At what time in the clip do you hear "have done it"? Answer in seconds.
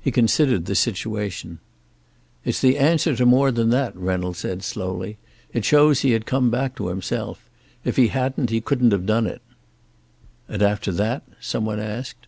8.90-9.42